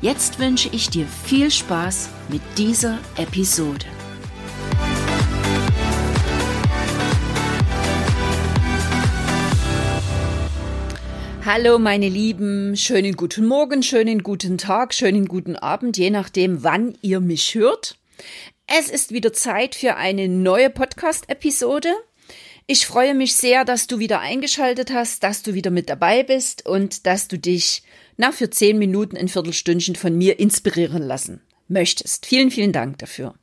[0.00, 3.84] Jetzt wünsche ich dir viel Spaß mit dieser Episode.
[11.44, 16.96] Hallo meine Lieben, schönen guten Morgen, schönen guten Tag, schönen guten Abend, je nachdem, wann
[17.02, 17.98] ihr mich hört.
[18.68, 21.92] Es ist wieder Zeit für eine neue Podcast-Episode.
[22.68, 26.66] Ich freue mich sehr, dass du wieder eingeschaltet hast, dass du wieder mit dabei bist
[26.66, 27.82] und dass du dich
[28.18, 32.26] na für zehn Minuten ein Viertelstündchen von mir inspirieren lassen möchtest.
[32.26, 33.34] Vielen, vielen Dank dafür.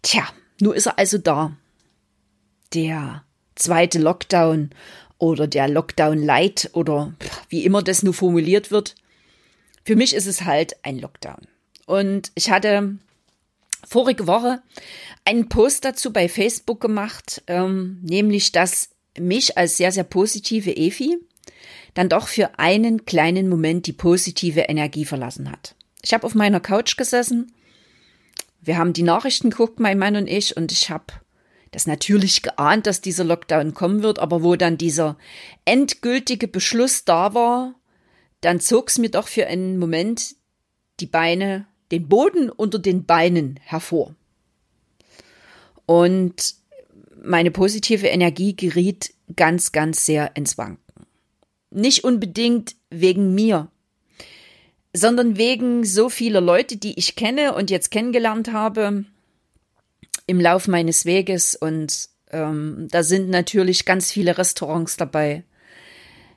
[0.00, 0.26] Tja,
[0.60, 1.56] nur ist er also da.
[2.72, 4.70] Der zweite Lockdown
[5.18, 7.14] oder der Lockdown Light oder
[7.48, 8.94] wie immer das nur formuliert wird.
[9.84, 11.46] Für mich ist es halt ein Lockdown.
[11.86, 12.96] Und ich hatte
[13.86, 14.62] vorige Woche
[15.24, 21.18] einen Post dazu bei Facebook gemacht, ähm, nämlich, dass mich als sehr, sehr positive Efi
[21.94, 25.74] dann doch für einen kleinen Moment die positive Energie verlassen hat.
[26.02, 27.52] Ich habe auf meiner Couch gesessen,
[28.60, 31.06] wir haben die Nachrichten geguckt, mein Mann und ich, und ich habe
[31.72, 35.16] das natürlich geahnt, dass dieser Lockdown kommen wird, aber wo dann dieser
[35.64, 37.74] endgültige Beschluss da war,
[38.40, 40.36] dann zog es mir doch für einen Moment
[41.00, 44.14] die Beine den Boden unter den Beinen hervor.
[45.86, 46.54] Und
[47.22, 50.81] meine positive Energie geriet ganz, ganz sehr ins Wanken.
[51.74, 53.68] Nicht unbedingt wegen mir,
[54.92, 59.04] sondern wegen so vieler Leute, die ich kenne und jetzt kennengelernt habe
[60.26, 61.54] im Lauf meines Weges.
[61.54, 65.44] Und ähm, da sind natürlich ganz viele Restaurants dabei.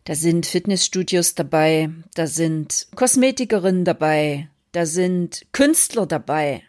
[0.05, 6.61] Da sind Fitnessstudios dabei, da sind Kosmetikerinnen dabei, da sind Künstler dabei,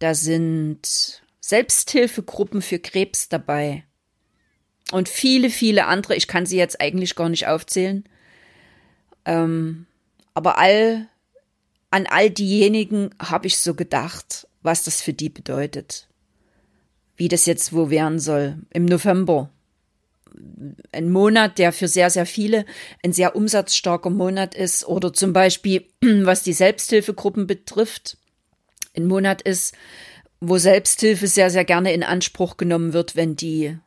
[0.00, 3.84] da sind Selbsthilfegruppen für Krebs dabei
[4.92, 6.14] und viele, viele andere.
[6.16, 8.04] Ich kann sie jetzt eigentlich gar nicht aufzählen.
[9.24, 9.86] Ähm,
[10.34, 11.06] aber all,
[11.90, 16.08] an all diejenigen habe ich so gedacht, was das für die bedeutet.
[17.16, 18.58] Wie das jetzt wo werden soll.
[18.70, 19.50] Im November
[20.92, 22.64] ein Monat, der für sehr, sehr viele
[23.04, 28.16] ein sehr umsatzstarker Monat ist oder zum Beispiel, was die Selbsthilfegruppen betrifft,
[28.96, 29.74] ein Monat ist,
[30.40, 33.78] wo Selbsthilfe sehr, sehr gerne in Anspruch genommen wird, wenn die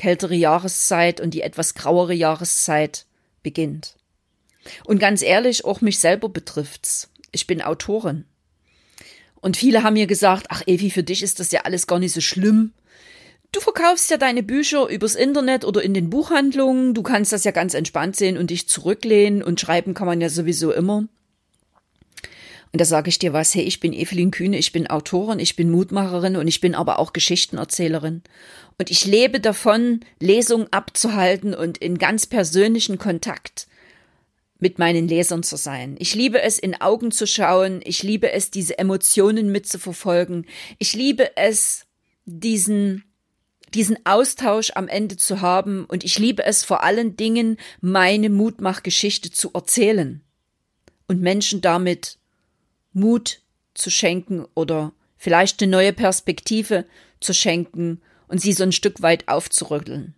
[0.00, 3.04] kältere Jahreszeit und die etwas grauere Jahreszeit
[3.42, 3.96] beginnt.
[4.84, 7.10] Und ganz ehrlich, auch mich selber betrifft's.
[7.32, 8.24] Ich bin Autorin.
[9.42, 12.14] Und viele haben mir gesagt, ach Evi, für dich ist das ja alles gar nicht
[12.14, 12.72] so schlimm.
[13.52, 16.94] Du verkaufst ja deine Bücher übers Internet oder in den Buchhandlungen.
[16.94, 20.30] Du kannst das ja ganz entspannt sehen und dich zurücklehnen und schreiben kann man ja
[20.30, 21.08] sowieso immer.
[22.72, 25.56] Und da sage ich dir was, hey, ich bin Evelyn Kühne, ich bin Autorin, ich
[25.56, 28.22] bin Mutmacherin und ich bin aber auch Geschichtenerzählerin.
[28.78, 33.66] Und ich lebe davon, Lesungen abzuhalten und in ganz persönlichen Kontakt
[34.60, 35.96] mit meinen Lesern zu sein.
[35.98, 37.80] Ich liebe es, in Augen zu schauen.
[37.82, 40.46] Ich liebe es, diese Emotionen mitzuverfolgen.
[40.78, 41.86] Ich liebe es,
[42.24, 43.04] diesen
[43.74, 49.30] diesen Austausch am Ende zu haben und ich liebe es vor allen Dingen, meine Mutmachgeschichte
[49.30, 50.22] zu erzählen
[51.06, 52.18] und Menschen damit
[52.92, 53.42] Mut
[53.74, 56.86] zu schenken oder vielleicht eine neue Perspektive
[57.20, 60.14] zu schenken und sie so ein Stück weit aufzurütteln.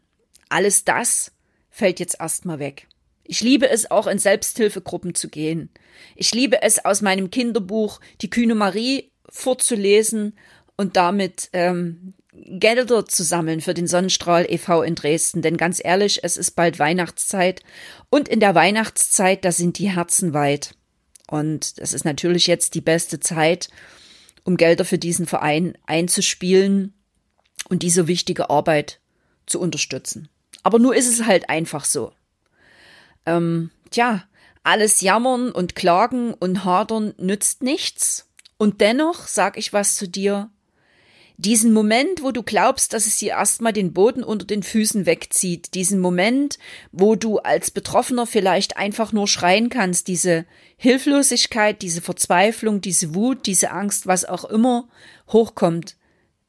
[0.49, 1.33] Alles das
[1.71, 2.87] fällt jetzt erstmal weg.
[3.25, 5.71] Ich liebe es auch in Selbsthilfegruppen zu gehen.
[6.17, 10.37] Ich liebe es aus meinem Kinderbuch Die Kühne Marie vorzulesen
[10.77, 14.83] und damit ähm, Gelder zu sammeln für den Sonnenstrahl e.V.
[14.83, 15.43] in Dresden.
[15.43, 17.63] Denn ganz ehrlich, es ist bald Weihnachtszeit
[18.11, 20.75] und in der Weihnachtszeit, da sind die Herzen weit.
[21.33, 23.71] Und es ist natürlich jetzt die beste Zeit,
[24.45, 26.93] um Gelder für diesen Verein einzuspielen
[27.71, 29.01] und diese wichtige Arbeit
[29.47, 30.29] zu unterstützen.
[30.63, 32.13] Aber nur ist es halt einfach so.
[33.25, 34.25] Ähm, tja,
[34.63, 38.29] alles jammern und klagen und hadern nützt nichts.
[38.59, 40.51] Und dennoch sag ich was zu dir,
[41.43, 45.75] diesen Moment, wo du glaubst, dass es dir erstmal den Boden unter den Füßen wegzieht,
[45.75, 46.59] diesen Moment,
[46.93, 50.47] wo du als Betroffener vielleicht einfach nur schreien kannst, diese
[50.77, 54.89] Hilflosigkeit, diese Verzweiflung, diese Wut, diese Angst, was auch immer
[55.29, 55.97] hochkommt,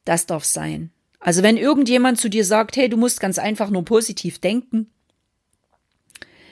[0.06, 0.92] das darf sein.
[1.19, 4.92] Also wenn irgendjemand zu dir sagt, hey, du musst ganz einfach nur positiv denken,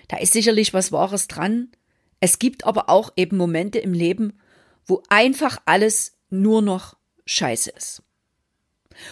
[0.07, 1.69] da ist sicherlich was Wahres dran.
[2.19, 4.39] Es gibt aber auch eben Momente im Leben,
[4.85, 8.03] wo einfach alles nur noch scheiße ist.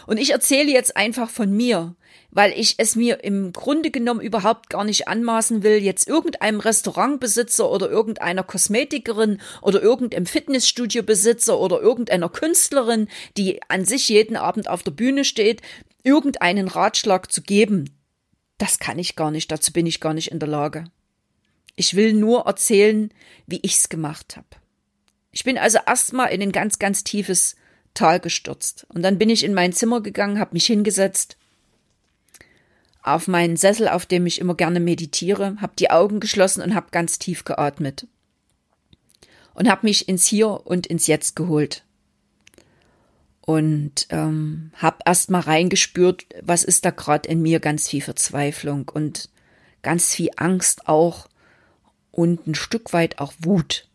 [0.08, 1.96] Und ich erzähle jetzt einfach von mir,
[2.32, 7.70] weil ich es mir im Grunde genommen überhaupt gar nicht anmaßen will, jetzt irgendeinem Restaurantbesitzer
[7.70, 13.08] oder irgendeiner Kosmetikerin oder irgendeinem Fitnessstudiobesitzer oder irgendeiner Künstlerin,
[13.38, 15.62] die an sich jeden Abend auf der Bühne steht,
[16.04, 17.96] irgendeinen Ratschlag zu geben.
[18.58, 20.86] Das kann ich gar nicht, dazu bin ich gar nicht in der Lage.
[21.76, 23.12] Ich will nur erzählen,
[23.48, 24.48] wie ich's gemacht habe.
[25.32, 27.56] Ich bin also erstmal in ein ganz, ganz tiefes
[27.94, 28.86] Tal gestürzt.
[28.90, 31.38] Und dann bin ich in mein Zimmer gegangen, habe mich hingesetzt
[33.02, 36.88] auf meinen Sessel, auf dem ich immer gerne meditiere, habe die Augen geschlossen und habe
[36.92, 38.08] ganz tief geatmet.
[39.54, 41.84] Und habe mich ins Hier und ins Jetzt geholt.
[43.42, 48.90] Und ähm, habe erst mal reingespürt, was ist da gerade in mir, ganz viel Verzweiflung
[48.90, 49.30] und
[49.82, 51.28] ganz viel Angst auch
[52.12, 53.89] und ein Stück weit auch Wut.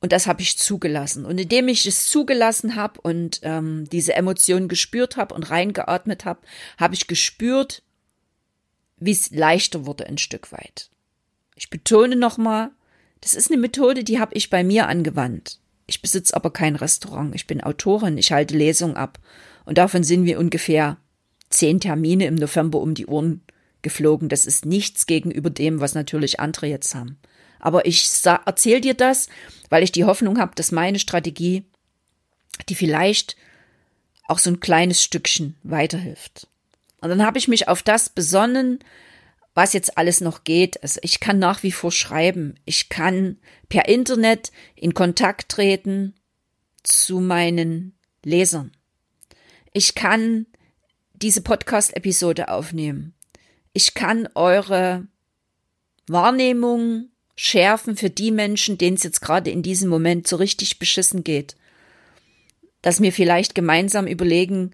[0.00, 1.24] Und das habe ich zugelassen.
[1.24, 6.40] Und indem ich es zugelassen habe und ähm, diese Emotionen gespürt habe und reingeatmet habe,
[6.78, 7.82] habe ich gespürt,
[8.98, 10.90] wie es leichter wurde ein Stück weit.
[11.56, 12.70] Ich betone nochmal,
[13.20, 15.58] das ist eine Methode, die habe ich bei mir angewandt.
[15.88, 17.34] Ich besitze aber kein Restaurant.
[17.34, 19.18] Ich bin Autorin, ich halte Lesungen ab.
[19.64, 20.98] Und davon sind wir ungefähr
[21.50, 23.42] zehn Termine im November um die Ohren
[23.82, 24.28] geflogen.
[24.28, 27.18] Das ist nichts gegenüber dem, was natürlich andere jetzt haben.
[27.60, 29.28] Aber ich erzähle dir das,
[29.68, 31.64] weil ich die Hoffnung habe, dass meine Strategie,
[32.68, 33.36] die vielleicht
[34.26, 36.48] auch so ein kleines Stückchen weiterhilft.
[37.00, 38.80] Und dann habe ich mich auf das besonnen,
[39.54, 40.82] was jetzt alles noch geht.
[40.82, 42.54] Also ich kann nach wie vor schreiben.
[42.64, 43.38] Ich kann
[43.68, 46.14] per Internet in Kontakt treten
[46.82, 48.72] zu meinen Lesern.
[49.72, 50.46] Ich kann
[51.12, 53.14] diese Podcast-Episode aufnehmen.
[53.72, 55.06] Ich kann eure
[56.06, 57.08] Wahrnehmung
[57.40, 61.54] schärfen für die Menschen, denen es jetzt gerade in diesem Moment so richtig beschissen geht.
[62.82, 64.72] Dass wir vielleicht gemeinsam überlegen,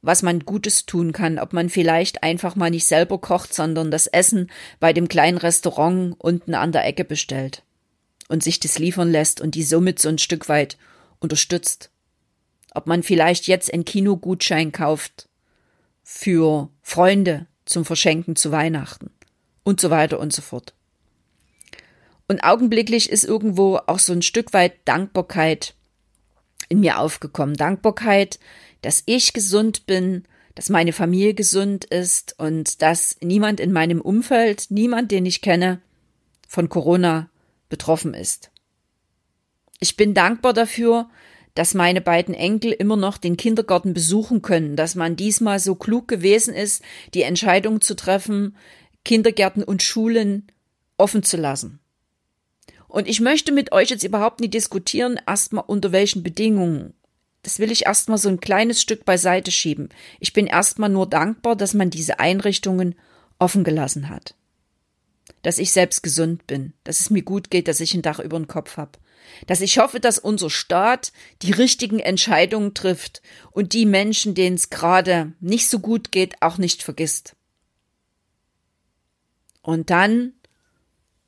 [0.00, 4.08] was man Gutes tun kann, ob man vielleicht einfach mal nicht selber kocht, sondern das
[4.08, 4.50] Essen
[4.80, 7.62] bei dem kleinen Restaurant unten an der Ecke bestellt
[8.28, 10.78] und sich das liefern lässt und die somit so ein Stück weit
[11.20, 11.90] unterstützt.
[12.74, 15.28] Ob man vielleicht jetzt einen Kinogutschein kauft
[16.02, 19.10] für Freunde zum Verschenken zu Weihnachten
[19.62, 20.74] und so weiter und so fort.
[22.32, 25.74] Und augenblicklich ist irgendwo auch so ein Stück weit Dankbarkeit
[26.70, 27.58] in mir aufgekommen.
[27.58, 28.38] Dankbarkeit,
[28.80, 30.24] dass ich gesund bin,
[30.54, 35.82] dass meine Familie gesund ist und dass niemand in meinem Umfeld, niemand, den ich kenne,
[36.48, 37.28] von Corona
[37.68, 38.50] betroffen ist.
[39.78, 41.10] Ich bin dankbar dafür,
[41.52, 46.08] dass meine beiden Enkel immer noch den Kindergarten besuchen können, dass man diesmal so klug
[46.08, 46.82] gewesen ist,
[47.12, 48.56] die Entscheidung zu treffen,
[49.04, 50.46] Kindergärten und Schulen
[50.96, 51.78] offen zu lassen.
[52.92, 56.92] Und ich möchte mit euch jetzt überhaupt nicht diskutieren, erstmal unter welchen Bedingungen.
[57.40, 59.88] Das will ich erstmal so ein kleines Stück beiseite schieben.
[60.20, 62.94] Ich bin erstmal nur dankbar, dass man diese Einrichtungen
[63.38, 64.34] offen gelassen hat.
[65.40, 68.38] Dass ich selbst gesund bin, dass es mir gut geht, dass ich ein Dach über
[68.38, 68.98] den Kopf habe.
[69.46, 73.22] Dass ich hoffe, dass unser Staat die richtigen Entscheidungen trifft
[73.52, 77.36] und die Menschen, denen es gerade nicht so gut geht, auch nicht vergisst.
[79.62, 80.34] Und dann,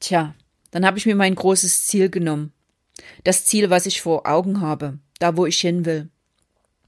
[0.01, 0.35] tja,
[0.75, 2.53] dann habe ich mir mein großes Ziel genommen.
[3.23, 6.11] Das Ziel, was ich vor Augen habe, da wo ich hin will.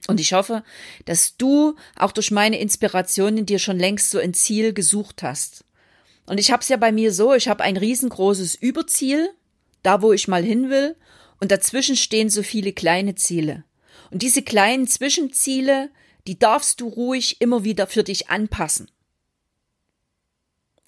[0.09, 0.65] Und ich hoffe,
[1.05, 5.65] dass du auch durch meine Inspirationen dir schon längst so ein Ziel gesucht hast.
[6.27, 9.31] Und ich habe es ja bei mir so, ich habe ein riesengroßes Überziel,
[9.85, 10.97] da wo ich mal hin will,
[11.39, 13.63] und dazwischen stehen so viele kleine Ziele.
[14.11, 15.91] Und diese kleinen Zwischenziele,
[16.27, 18.91] die darfst du ruhig immer wieder für dich anpassen.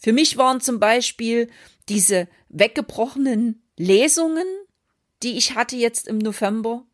[0.00, 1.48] Für mich waren zum Beispiel
[1.88, 4.46] diese weggebrochenen Lesungen,
[5.22, 6.84] die ich hatte jetzt im November,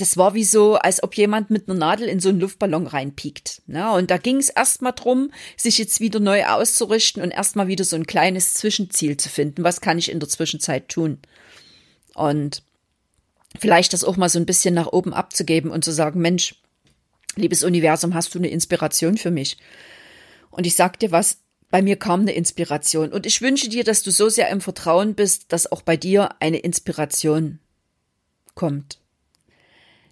[0.00, 3.60] das war wie so, als ob jemand mit einer Nadel in so einen Luftballon reinpiekt.
[3.66, 3.92] Ne?
[3.92, 7.96] Und da ging es erstmal drum, sich jetzt wieder neu auszurichten und erstmal wieder so
[7.96, 9.62] ein kleines Zwischenziel zu finden.
[9.62, 11.18] Was kann ich in der Zwischenzeit tun?
[12.14, 12.62] Und
[13.58, 16.54] vielleicht das auch mal so ein bisschen nach oben abzugeben und zu sagen, Mensch,
[17.36, 19.58] liebes Universum, hast du eine Inspiration für mich?
[20.50, 21.38] Und ich sag dir was,
[21.70, 23.12] bei mir kam eine Inspiration.
[23.12, 26.30] Und ich wünsche dir, dass du so sehr im Vertrauen bist, dass auch bei dir
[26.40, 27.60] eine Inspiration
[28.54, 28.98] kommt.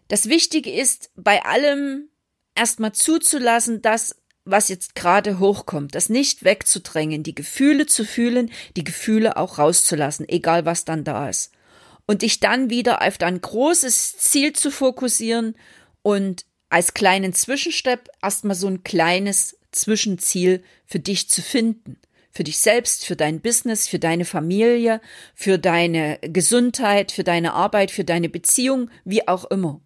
[0.07, 2.09] Das Wichtige ist, bei allem
[2.55, 8.85] erstmal zuzulassen, dass was jetzt gerade hochkommt, das nicht wegzudrängen, die Gefühle zu fühlen, die
[8.85, 11.53] Gefühle auch rauszulassen, egal was dann da ist.
[12.07, 15.55] Und dich dann wieder auf dein großes Ziel zu fokussieren
[16.01, 21.99] und als kleinen Zwischenstep erstmal so ein kleines Zwischenziel für dich zu finden.
[22.31, 25.01] Für dich selbst, für dein Business, für deine Familie,
[25.35, 29.81] für deine Gesundheit, für deine Arbeit, für deine Beziehung, wie auch immer.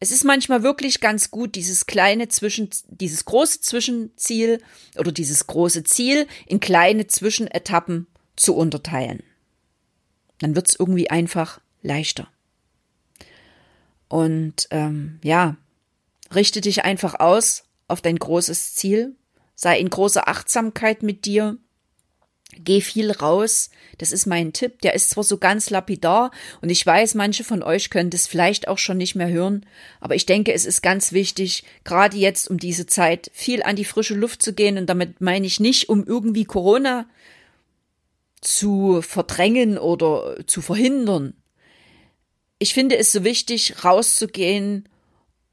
[0.00, 4.60] Es ist manchmal wirklich ganz gut, dieses kleine Zwischen, dieses große Zwischenziel
[4.98, 8.06] oder dieses große Ziel in kleine Zwischenetappen
[8.36, 9.22] zu unterteilen.
[10.40, 12.28] Dann wird's irgendwie einfach leichter.
[14.08, 15.56] Und ähm, ja,
[16.34, 19.14] richte dich einfach aus auf dein großes Ziel,
[19.54, 21.58] sei in großer Achtsamkeit mit dir,
[22.56, 26.84] geh viel raus, das ist mein Tipp, der ist zwar so ganz lapidar und ich
[26.84, 29.66] weiß, manche von euch können das vielleicht auch schon nicht mehr hören,
[30.00, 33.84] aber ich denke, es ist ganz wichtig, gerade jetzt um diese Zeit viel an die
[33.84, 37.06] frische Luft zu gehen und damit meine ich nicht, um irgendwie Corona
[38.40, 41.34] zu verdrängen oder zu verhindern.
[42.58, 44.88] Ich finde es so wichtig, rauszugehen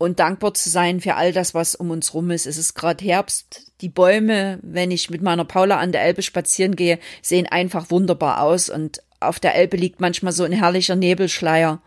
[0.01, 2.47] und dankbar zu sein für all das, was um uns rum ist.
[2.47, 3.71] Es ist gerade Herbst.
[3.81, 8.41] Die Bäume, wenn ich mit meiner Paula an der Elbe spazieren gehe, sehen einfach wunderbar
[8.41, 11.81] aus und auf der Elbe liegt manchmal so ein herrlicher Nebelschleier.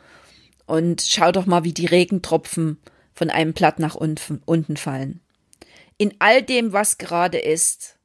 [0.67, 2.79] Und schau doch mal, wie die Regentropfen
[3.15, 5.21] von einem Blatt nach unten, unten fallen.
[5.99, 7.97] In all dem, was gerade ist,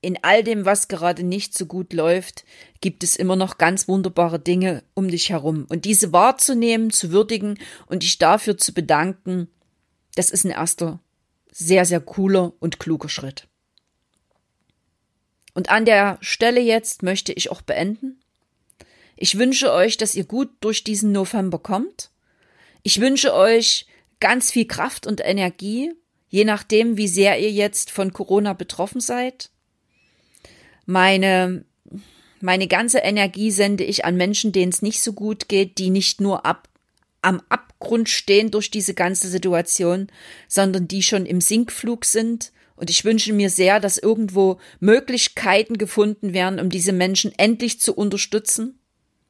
[0.00, 2.44] in all dem, was gerade nicht so gut läuft,
[2.80, 5.66] gibt es immer noch ganz wunderbare Dinge um dich herum.
[5.68, 9.48] Und diese wahrzunehmen, zu würdigen und dich dafür zu bedanken,
[10.14, 11.00] das ist ein erster
[11.50, 13.48] sehr, sehr cooler und kluger Schritt.
[15.54, 18.20] Und an der Stelle jetzt möchte ich auch beenden.
[19.16, 22.10] Ich wünsche euch, dass ihr gut durch diesen November kommt.
[22.84, 23.86] Ich wünsche euch
[24.20, 25.92] ganz viel Kraft und Energie,
[26.28, 29.50] je nachdem, wie sehr ihr jetzt von Corona betroffen seid.
[30.90, 31.66] Meine,
[32.40, 36.18] meine ganze Energie sende ich an Menschen, denen es nicht so gut geht, die nicht
[36.18, 36.66] nur ab,
[37.20, 40.06] am Abgrund stehen durch diese ganze Situation,
[40.48, 42.52] sondern die schon im Sinkflug sind.
[42.74, 47.94] Und ich wünsche mir sehr, dass irgendwo Möglichkeiten gefunden werden, um diese Menschen endlich zu
[47.94, 48.78] unterstützen.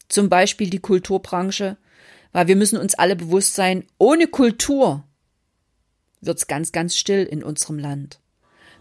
[0.09, 1.77] Zum Beispiel die Kulturbranche,
[2.31, 5.03] weil wir müssen uns alle bewusst sein, ohne Kultur
[6.21, 8.21] wird's ganz, ganz still in unserem Land.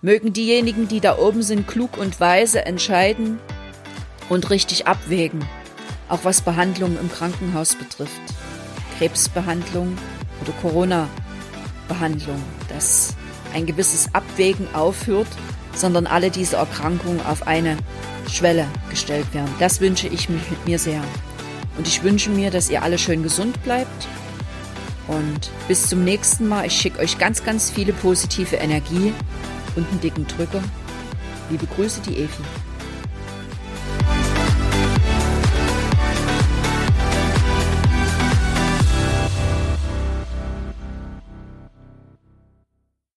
[0.02, 3.40] Mögen diejenigen, die da oben sind, klug und weise entscheiden
[4.30, 5.44] und richtig abwägen,
[6.08, 8.22] auch was Behandlungen im Krankenhaus betrifft.
[8.98, 9.98] Krebsbehandlung
[10.42, 13.16] oder Corona-Behandlung, dass
[13.54, 15.28] ein gewisses Abwägen aufhört,
[15.74, 17.78] sondern alle diese Erkrankungen auf eine
[18.30, 19.54] Schwelle gestellt werden.
[19.60, 20.28] Das wünsche ich
[20.66, 21.04] mir sehr.
[21.78, 24.08] Und ich wünsche mir, dass ihr alle schön gesund bleibt.
[25.08, 26.66] Und bis zum nächsten Mal.
[26.66, 29.14] Ich schicke euch ganz, ganz viele positive Energie
[29.78, 30.62] und einen dicken Drücker.
[31.50, 32.67] Liebe Grüße, die Evi.